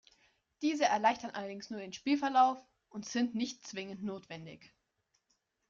Diese 0.63 0.85
erleichtern 0.85 1.29
allerdings 1.29 1.69
nur 1.69 1.79
den 1.79 1.93
Spielverlauf 1.93 2.57
und 2.89 3.05
sind 3.05 3.35
nicht 3.35 3.67
zwingend 3.67 4.01
notwendig. 4.01 4.73